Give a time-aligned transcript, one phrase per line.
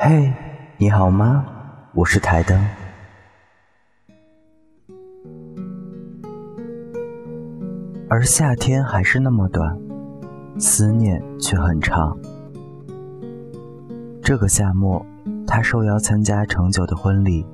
[0.00, 0.32] 嘿，
[0.76, 1.44] 你好吗？
[1.92, 2.56] 我是台灯。
[8.08, 9.76] 而夏天还是那么短，
[10.56, 12.16] 思念却很长。
[14.22, 15.04] 这个夏末，
[15.44, 17.44] 他受邀参加成九的婚礼，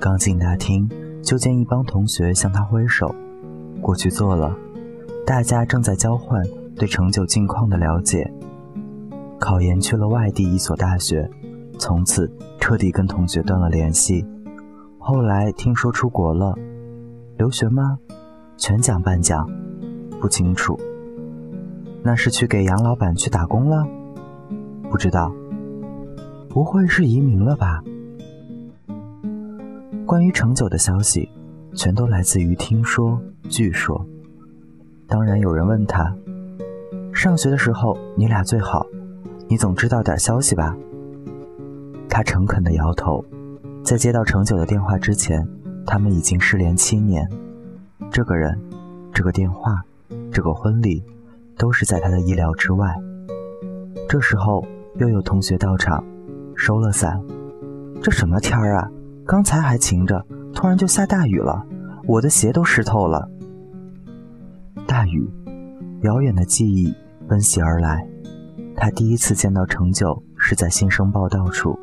[0.00, 0.88] 刚进大厅，
[1.22, 3.14] 就见一帮同学向他挥手，
[3.82, 4.56] 过去坐了。
[5.26, 6.42] 大家正在交换
[6.76, 8.32] 对成九近况的了解。
[9.38, 11.28] 考研去了外地一所大学。
[11.82, 12.30] 从此
[12.60, 14.24] 彻底跟同学断了联系。
[15.00, 16.56] 后来听说出国了，
[17.36, 17.98] 留学吗？
[18.56, 19.44] 全奖半奖？
[20.20, 20.78] 不清楚。
[22.00, 23.84] 那是去给杨老板去打工了？
[24.88, 25.34] 不知道。
[26.48, 27.82] 不会是移民了吧？
[30.06, 31.28] 关于程九的消息，
[31.74, 34.06] 全都来自于听说、据说。
[35.08, 36.14] 当然有人问他，
[37.12, 38.86] 上学的时候你俩最好，
[39.48, 40.76] 你总知道点消息吧？
[42.14, 43.24] 他诚恳地摇头，
[43.82, 45.48] 在接到程九的电话之前，
[45.86, 47.26] 他们已经失联七年。
[48.10, 48.54] 这个人，
[49.14, 49.82] 这个电话，
[50.30, 51.02] 这个婚礼，
[51.56, 52.94] 都是在他的意料之外。
[54.10, 54.62] 这时候
[54.96, 56.04] 又有同学到场，
[56.54, 57.18] 收了伞。
[58.02, 58.90] 这什么天儿啊？
[59.26, 60.22] 刚才还晴着，
[60.52, 61.64] 突然就下大雨了，
[62.06, 63.26] 我的鞋都湿透了。
[64.86, 65.26] 大雨，
[66.02, 66.94] 遥远的记忆
[67.26, 68.06] 奔袭而来。
[68.76, 71.74] 他第一次见到程九是在新生报道处。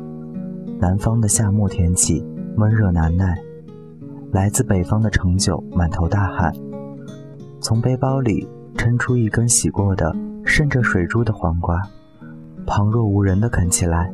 [0.82, 3.38] 南方的夏末天气闷热难耐，
[4.32, 6.54] 来自北方的程九满头大汗，
[7.60, 11.82] 从背包里抻出一根洗过的渗着水珠的黄瓜，
[12.66, 14.10] 旁若无人地啃起来。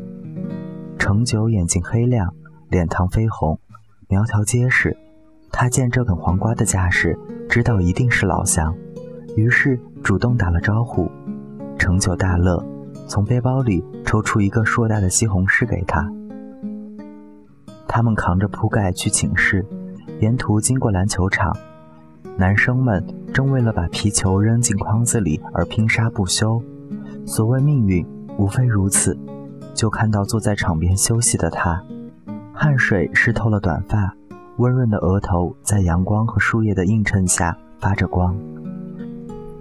[0.98, 2.34] 程九眼睛黑亮，
[2.70, 3.60] 脸膛绯红，
[4.08, 4.98] 苗条结实。
[5.52, 7.16] 他见这啃黄瓜的架势，
[7.48, 8.76] 知道一定是老乡，
[9.36, 11.08] 于是主动打了招呼。
[11.78, 12.66] 程九大乐，
[13.08, 16.12] 从背包里抽出一个硕大的西红柿给他。
[17.96, 19.66] 他们扛着铺盖去寝室，
[20.20, 21.56] 沿途经过篮球场，
[22.38, 23.02] 男生们
[23.34, 26.62] 正为了把皮球扔进筐子里而拼杀不休。
[27.26, 28.06] 所谓命运，
[28.38, 29.18] 无非如此。
[29.74, 31.82] 就看到坐在场边休息的他，
[32.54, 34.14] 汗水湿透了短发，
[34.58, 38.38] 温润的额头在阳光和树叶的映衬下发着光。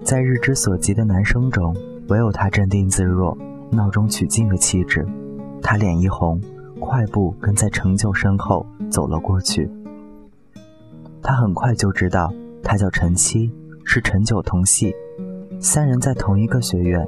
[0.03, 1.73] 在日之所及的男生中，
[2.09, 3.39] 唯有他镇定自若、
[3.71, 5.07] 闹中取静的气质。
[5.63, 6.41] 他脸一红。
[6.85, 9.71] 快步跟在程九身后走了过去。
[11.23, 13.51] 他很快就知道，他叫陈七，
[13.85, 14.95] 是陈九同系，
[15.59, 17.07] 三人在同一个学院。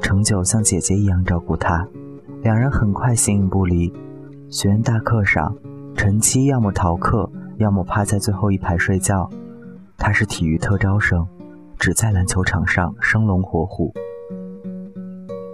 [0.00, 1.86] 陈九像姐姐一样照顾他，
[2.42, 3.92] 两人很快形影不离。
[4.48, 5.54] 学院大课上，
[5.94, 9.28] 陈七要么逃课，要么趴在最后一排睡觉。
[9.96, 11.26] 他是体育特招生，
[11.78, 13.92] 只在篮球场上生龙活虎。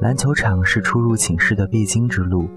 [0.01, 2.49] 篮球场是出入寝室的必经之路。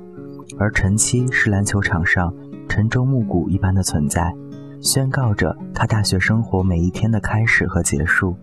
[0.57, 2.33] 而陈七是篮球场上
[2.67, 4.33] 晨钟暮鼓一般的存在，
[4.81, 8.35] 宣告着他大学生活每一天的开始和结束。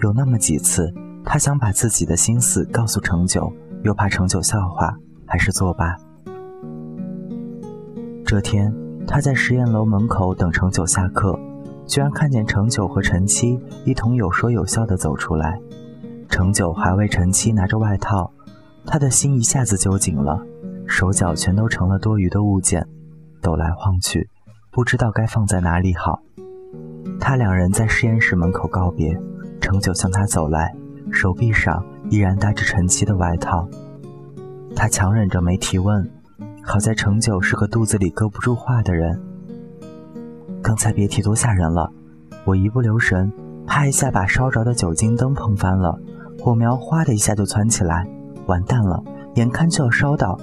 [0.00, 0.92] 有那么几次，
[1.24, 4.94] 他想把自己的心思告诉程九，又怕程九笑话，
[5.26, 5.96] 还是作罢。
[8.24, 8.74] 这天，
[9.06, 11.38] 他在实验楼门口等程九下课，
[11.86, 15.58] 居然看见程九和陈七一同有说有笑地走出来。
[16.28, 18.30] 程九还为陈七拿着外套，
[18.84, 20.40] 他的心一下子揪紧了。
[20.88, 22.84] 手脚全都成了多余的物件，
[23.42, 24.28] 抖来晃去，
[24.72, 26.20] 不知道该放在哪里好。
[27.20, 29.16] 他两人在实验室门口告别，
[29.60, 30.74] 程九向他走来，
[31.12, 33.68] 手臂上依然搭着陈七的外套。
[34.74, 36.10] 他强忍着没提问，
[36.64, 39.20] 好在程九是个肚子里搁不住话的人。
[40.62, 41.92] 刚才别提多吓人了，
[42.44, 43.30] 我一不留神，
[43.66, 45.98] 啪一下把烧着的酒精灯碰翻了，
[46.40, 48.08] 火苗哗的一下就窜起来，
[48.46, 49.02] 完蛋了，
[49.34, 50.38] 眼看就要烧到。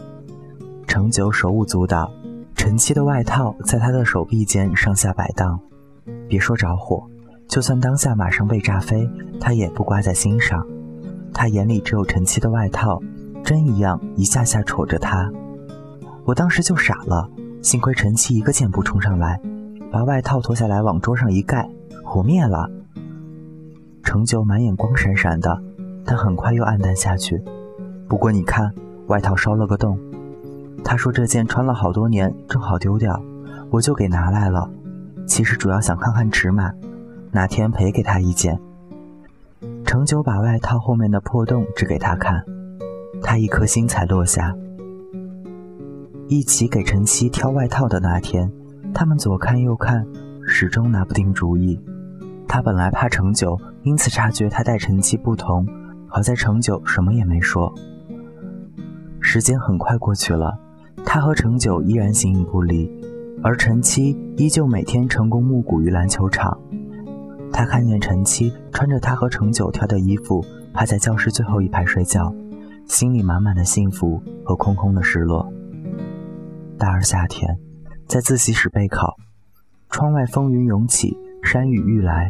[0.87, 2.11] 程九手舞足蹈，
[2.55, 5.59] 陈七的外套在他的手臂间上下摆荡。
[6.27, 7.03] 别说着火，
[7.47, 9.09] 就算当下马上被炸飞，
[9.39, 10.65] 他也不挂在心上。
[11.33, 13.01] 他眼里只有陈七的外套，
[13.43, 15.29] 针一样一下下戳着他。
[16.23, 17.29] 我当时就傻了，
[17.61, 19.39] 幸亏陈七一个箭步冲上来，
[19.91, 21.69] 把外套脱下来往桌上一盖，
[22.03, 22.69] 火灭了。
[24.03, 25.61] 程九满眼光闪闪的，
[26.05, 27.43] 但很快又暗淡下去。
[28.07, 28.71] 不过你看，
[29.07, 29.99] 外套烧了个洞。
[30.87, 33.19] 他说：“这件穿了好多年，正好丢掉，
[33.71, 34.69] 我就给拿来了。
[35.27, 36.71] 其实主要想看看尺码，
[37.31, 38.57] 哪天赔给他一件。”
[39.83, 42.45] 程九把外套后面的破洞指给他看，
[43.21, 44.55] 他一颗心才落下。
[46.27, 48.51] 一起给陈七挑外套的那天，
[48.93, 50.05] 他们左看右看，
[50.47, 51.79] 始终拿不定主意。
[52.47, 55.67] 他本来怕程九因此察觉他待陈七不同，
[56.07, 57.73] 好在程九什么也没说。
[59.19, 60.59] 时间很快过去了。
[61.05, 62.91] 他和程九依然形影不离，
[63.41, 66.59] 而陈七依旧每天成功暮鼓于篮球场。
[67.53, 70.43] 他看见陈七穿着他和程九挑的衣服，
[70.73, 72.33] 趴在教室最后一排睡觉，
[72.85, 75.47] 心里满满的幸福和空空的失落。
[76.77, 77.57] 大二夏天，
[78.07, 79.15] 在自习室备考，
[79.89, 82.29] 窗外风云涌起，山雨欲来，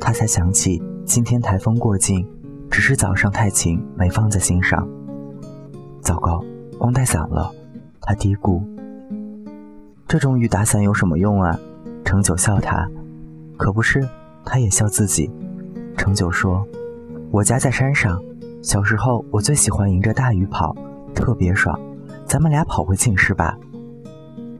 [0.00, 2.24] 他才想起今天台风过境，
[2.70, 4.86] 只是早上太晴，没放在心上。
[6.00, 6.44] 糟糕，
[6.78, 7.52] 光带伞了。
[8.06, 8.62] 他嘀咕
[10.06, 11.58] ：“这种雨打伞有什么用啊？”
[12.04, 12.88] 程九笑他
[13.56, 14.06] ：“可不是。”
[14.44, 15.30] 他也笑自己。
[15.96, 16.66] 程九说
[17.32, 18.22] ：“我家在山上，
[18.62, 20.76] 小时候我最喜欢迎着大雨跑，
[21.14, 21.74] 特别爽。
[22.26, 23.56] 咱们俩跑回寝室吧。”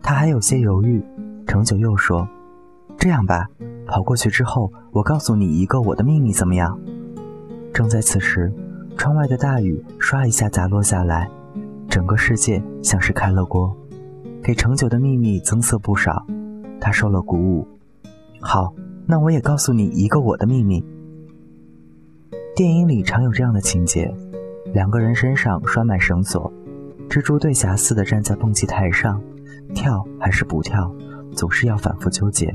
[0.02, 1.04] 他还有些犹豫。
[1.46, 2.26] 程九又说
[2.96, 3.46] ：“这样吧，
[3.86, 6.80] 跑过去之后，我告诉你一个我的秘密，怎么样？”
[7.74, 8.50] 正在此时，
[8.96, 11.28] 窗外的大雨唰一下砸落下来。
[11.94, 13.72] 整个世界像是开了锅，
[14.42, 16.26] 给程九的秘密增色不少。
[16.80, 17.64] 他受了鼓舞。
[18.40, 18.74] 好，
[19.06, 20.84] 那我也告诉你一个我的秘密。
[22.56, 24.12] 电影里常有这样的情节：
[24.72, 26.52] 两个人身上拴满绳索，
[27.08, 29.22] 蜘蛛对侠似的站在蹦极台上，
[29.72, 30.92] 跳还是不跳，
[31.30, 32.52] 总是要反复纠结。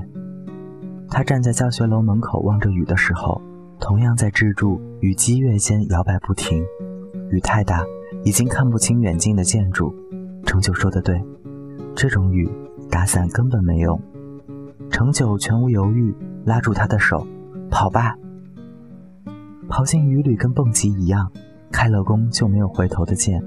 [1.09, 3.41] 他站在教学楼门口望着雨的时候，
[3.79, 6.61] 同样在蜘蛛与激越间摇摆不停。
[7.31, 7.85] 雨太大。
[8.23, 9.93] 已经看不清远近的建筑，
[10.45, 11.21] 程九说的对，
[11.95, 12.49] 这种雨
[12.89, 13.99] 打伞根本没用。
[14.89, 16.15] 程九全无犹豫，
[16.45, 17.25] 拉住他的手，
[17.69, 18.15] 跑吧。
[19.69, 21.31] 跑进雨里跟蹦极一样，
[21.71, 23.43] 开了弓就没有回头的箭，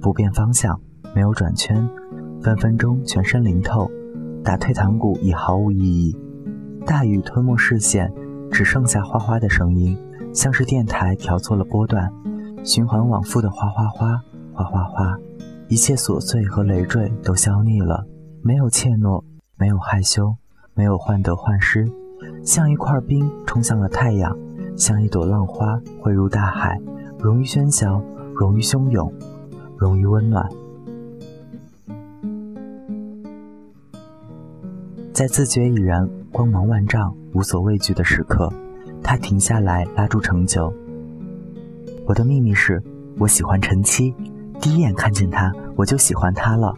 [0.00, 0.78] 不变方向，
[1.14, 1.88] 没有转圈，
[2.42, 3.90] 分分钟全身淋透，
[4.44, 6.16] 打退堂鼓已毫无意义。
[6.84, 8.12] 大雨吞没视线，
[8.50, 9.96] 只剩下哗哗的声音，
[10.34, 12.12] 像是电台调错了波段。
[12.64, 14.22] 循环往复的哗哗哗，
[14.52, 15.18] 哗哗哗，
[15.68, 18.06] 一切琐碎和累赘都消匿了，
[18.42, 19.22] 没有怯懦，
[19.56, 20.34] 没有害羞，
[20.74, 21.90] 没有患得患失，
[22.44, 24.36] 像一块冰冲向了太阳，
[24.76, 26.78] 像一朵浪花汇入大海，
[27.18, 28.02] 融于喧嚣，
[28.34, 29.12] 融于汹涌，
[29.76, 30.48] 融于温暖。
[35.12, 38.52] 在自觉已然光芒万丈、无所畏惧的时刻，
[39.02, 40.72] 他停下来，拉住程九。
[42.08, 42.82] 我的秘密是，
[43.18, 44.14] 我喜欢陈七，
[44.62, 46.74] 第一眼看见他，我就喜欢他了。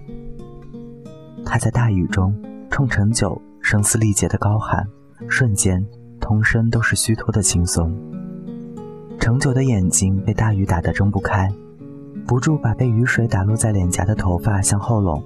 [1.46, 2.34] 他在大雨中
[2.68, 4.84] 冲陈九声嘶力竭的高喊，
[5.28, 5.86] 瞬间，
[6.20, 7.94] 通身都是虚脱的轻松。
[9.20, 11.48] 陈九的眼睛被大雨打得睁不开，
[12.26, 15.22] 不住把被雨水打落在脸颊的头发向后拢。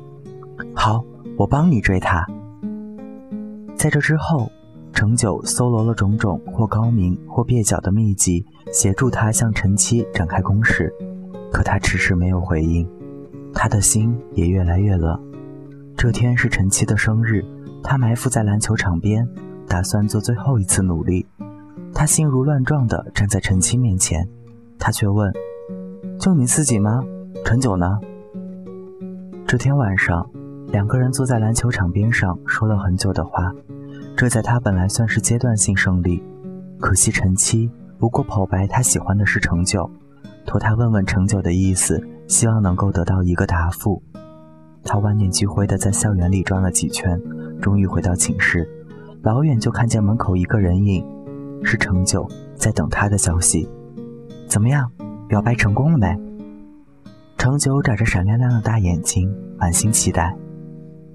[0.75, 1.03] 好，
[1.39, 2.27] 我帮你追他。
[3.75, 4.53] 在这之后。
[4.97, 10.93] 陈九搜罗了种种或高明或蹩脚的秘籍，协助他向陈七展开攻势，
[11.53, 12.85] 可他迟迟没有回应，
[13.55, 15.17] 他的心也越来越冷。
[15.97, 17.44] 这天是陈七的生日，
[17.85, 19.29] 他埋伏在篮球场边，
[19.69, 21.25] 打算做最后一次努力。
[21.94, 24.29] 他心如乱撞地站在陈七面前，
[24.77, 25.32] 他却问
[26.19, 27.00] ：“就你自己吗？
[27.44, 28.00] 陈九呢？”
[29.47, 30.29] 这天晚上，
[30.73, 33.55] 两个人坐在篮球场边上，说了很久的话。
[34.17, 36.20] 这在他本来算是阶段性胜利，
[36.81, 39.91] 可惜陈七不过剖白他喜欢的是程九，
[40.44, 44.02] 托他问问程九的意思，希望能够得到一个答复。
[44.82, 47.20] 他万念俱灰地在校园里转了几圈，
[47.60, 48.69] 终于回到寝室，
[49.22, 51.05] 老远就看见门口一个人影，
[51.63, 53.69] 是程九在等他的消息。
[54.46, 54.91] 怎么样，
[55.27, 56.15] 表白成功了没？
[57.39, 60.36] 程九眨着闪亮亮的大眼睛，满心期待。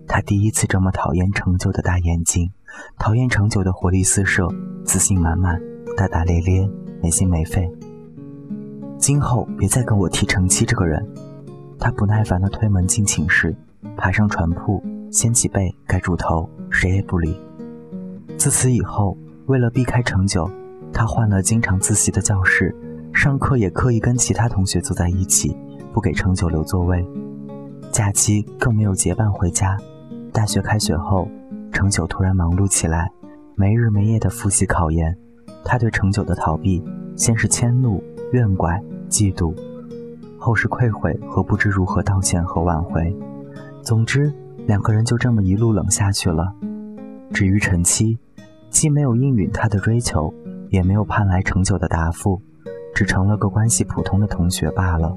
[0.07, 2.51] 他第一次这么讨厌程九的大眼睛。
[2.97, 4.47] 讨厌程九的活力四射、
[4.83, 5.59] 自信满满、
[5.99, 6.65] 大大咧咧、
[7.03, 7.69] 没心没肺。
[8.97, 11.05] 今后别再跟我提程七这个人。
[11.77, 13.53] 他不耐烦地推门进寝室，
[13.97, 17.37] 爬上床铺，掀起被盖住头，谁也不理。
[18.37, 20.49] 自此以后，为了避开程九，
[20.93, 22.73] 他换了经常自习的教室，
[23.13, 25.53] 上课也刻意跟其他同学坐在一起，
[25.91, 27.05] 不给程九留座位。
[27.91, 29.77] 假期更没有结伴回家。
[30.31, 31.27] 大学开学后。
[31.73, 33.11] 程九突然忙碌起来，
[33.55, 35.17] 没日没夜的复习考研。
[35.63, 36.83] 他对程九的逃避，
[37.15, 39.53] 先是迁怒、怨怪、嫉妒，
[40.37, 43.15] 后是愧悔和不知如何道歉和挽回。
[43.81, 44.33] 总之，
[44.65, 46.53] 两个人就这么一路冷下去了。
[47.31, 48.17] 至于陈七，
[48.69, 50.33] 既没有应允他的追求，
[50.69, 52.41] 也没有盼来程九的答复，
[52.93, 55.15] 只成了个关系普通的同学罢了。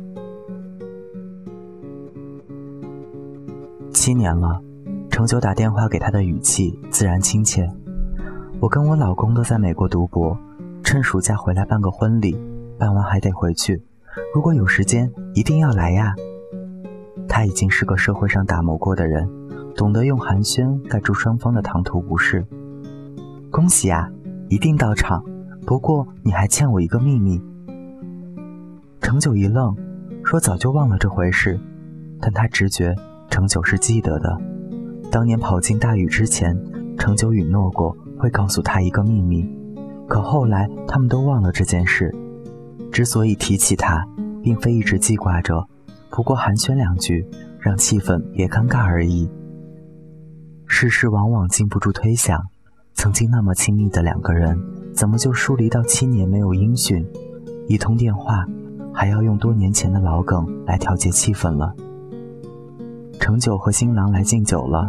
[3.92, 4.60] 七年了。
[5.10, 7.70] 程九打电话给他的语气自然亲切。
[8.62, 10.38] 我跟我老公都在美国读博，
[10.84, 12.38] 趁暑假回来办个婚礼，
[12.78, 13.82] 办完还得回去。
[14.32, 16.14] 如果有时间，一定要来呀。
[17.28, 19.28] 他已经是个社会上打磨过的人，
[19.74, 22.46] 懂得用寒暄盖住双方的唐突不是。
[23.50, 24.08] 恭喜啊，
[24.48, 25.24] 一定到场。
[25.66, 27.42] 不过你还欠我一个秘密。
[29.00, 29.76] 程九一愣，
[30.22, 31.58] 说早就忘了这回事，
[32.20, 32.94] 但他直觉
[33.28, 34.40] 程九是记得的。
[35.10, 36.56] 当年跑进大雨之前，
[36.96, 39.44] 程九允诺过会告诉他一个秘密，
[40.06, 42.14] 可后来他们都忘了这件事。
[42.92, 44.06] 之所以提起他，
[44.40, 45.66] 并非一直记挂着，
[46.08, 47.26] 不过寒暄两句，
[47.58, 49.28] 让气氛别尴尬而已。
[50.66, 52.40] 世事往往经不住推想，
[52.94, 54.56] 曾经那么亲密的两个人。
[54.94, 57.04] 怎么就疏离到七年没有音讯？
[57.66, 58.46] 一通电话，
[58.94, 61.74] 还要用多年前的老梗来调节气氛了。
[63.18, 64.88] 程九和新郎来敬酒了，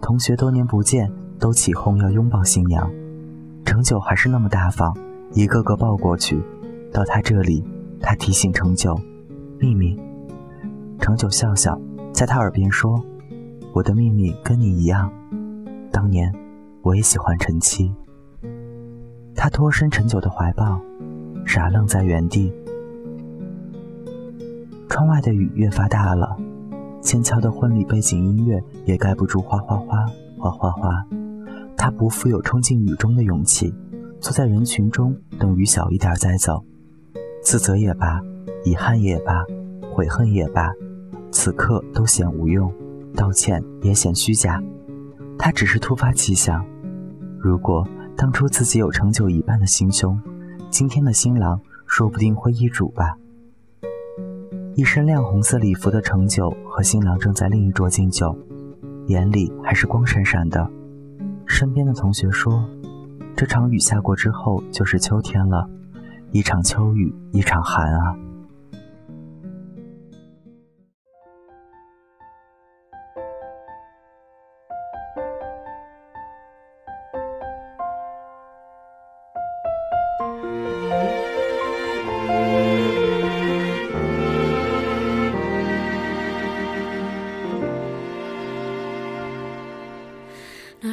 [0.00, 1.12] 同学多年不见，
[1.44, 2.90] 都起哄要拥抱新娘。
[3.66, 4.96] 程九还是那么大方，
[5.34, 6.42] 一个个抱过去。
[6.90, 7.62] 到他这里，
[8.00, 8.98] 他提醒程九
[9.60, 9.94] ：“秘密。”
[10.98, 11.78] 程九笑笑，
[12.14, 12.98] 在他耳边说
[13.74, 15.12] ：“我的秘密跟你一样，
[15.92, 16.32] 当年
[16.80, 17.92] 我也喜欢陈七。”
[19.36, 20.80] 他脱身陈九的怀抱，
[21.44, 22.50] 傻愣在原地。
[24.88, 26.38] 窗外的雨越发大了，
[27.02, 30.06] 纤巧的婚礼背景音乐也盖不住哗哗哗
[30.38, 31.06] 哗哗哗。
[31.84, 33.70] 他不负有冲进雨中的勇气，
[34.18, 36.64] 坐在人群中等雨小一点再走。
[37.42, 38.22] 自责也罢，
[38.64, 39.44] 遗憾也罢，
[39.92, 40.72] 悔恨也罢，
[41.30, 42.72] 此刻都显无用，
[43.14, 44.62] 道歉也显虚假。
[45.38, 46.64] 他只是突发奇想，
[47.38, 47.86] 如果。
[48.16, 50.18] 当初自己有成就一半的心胸，
[50.70, 53.14] 今天的新郎说不定会易主吧。
[54.74, 58.34] 一身亮红色礼服的成就和新郎正在另一桌敬酒，
[59.08, 60.66] 眼里还是光闪闪的。
[61.46, 62.64] 身边的同学说
[63.36, 65.68] ：“这场雨下过之后就是秋天了，
[66.32, 68.16] 一场秋雨一场寒啊。”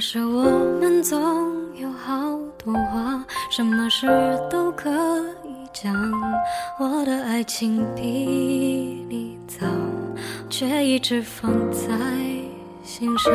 [0.04, 0.44] 是我
[0.80, 1.20] 们总
[1.76, 2.12] 有好
[2.58, 4.08] 多话，什么事
[4.50, 4.90] 都可
[5.44, 5.94] 以讲。
[6.80, 9.68] 我的爱情比你早，
[10.50, 11.88] 却一直放在
[12.84, 13.32] 心上。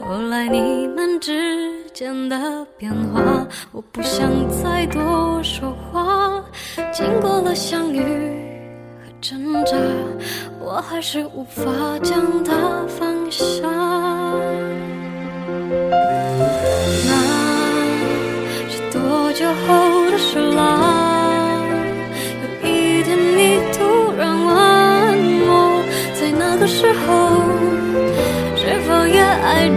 [0.00, 6.44] 后来你们之间的变化，我不想再多说话。
[6.92, 8.02] 经过了相遇
[9.00, 9.76] 和挣扎，
[10.58, 11.62] 我还是无法
[12.02, 13.87] 将它放下。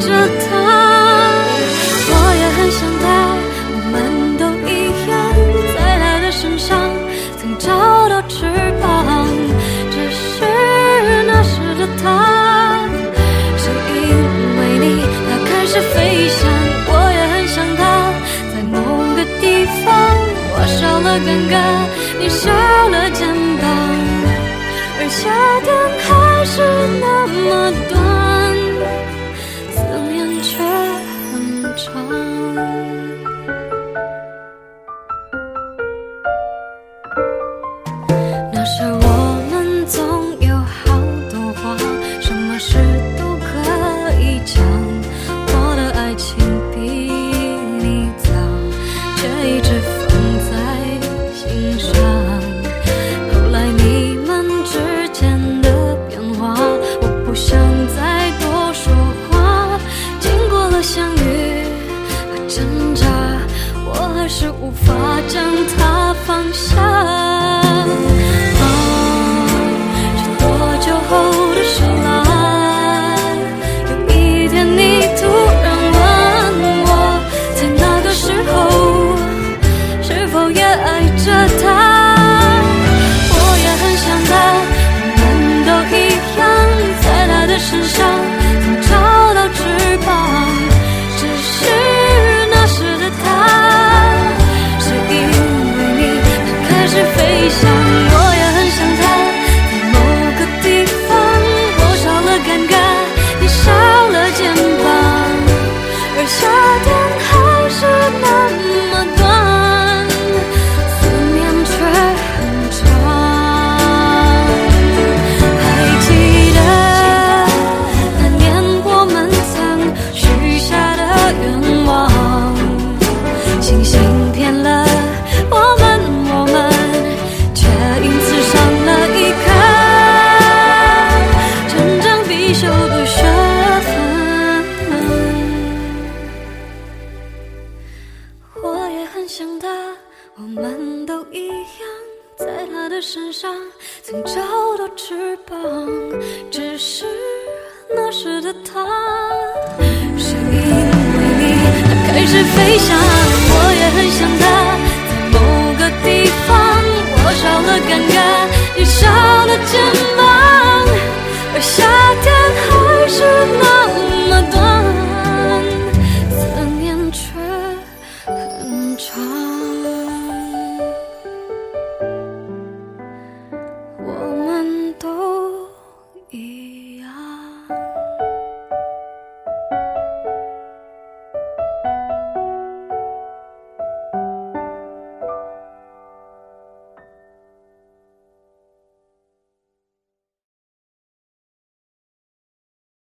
[0.02, 0.08] 着
[0.50, 0.52] 他？
[2.14, 3.06] 我也很想他，
[3.72, 3.94] 我们
[4.38, 4.70] 都一
[5.10, 5.12] 样，
[5.74, 6.70] 在他的身上
[7.40, 7.70] 曾找
[8.10, 8.46] 到翅
[8.82, 8.86] 膀，
[9.92, 10.26] 只是
[11.28, 12.06] 那时的他，
[13.58, 14.00] 是因
[14.58, 14.86] 为你，
[15.30, 15.96] 他开始飞
[16.30, 16.40] 翔。
[16.88, 17.82] 我也很想他，
[18.52, 18.76] 在某
[19.16, 19.44] 个地
[19.86, 19.90] 方，
[20.54, 21.54] 我少了尴尬，
[22.20, 22.61] 你少了肩